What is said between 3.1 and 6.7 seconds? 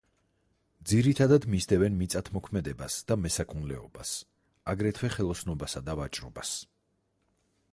და მესაქონლეობას, აგრეთვე ხელოსნობასა და ვაჭრობას.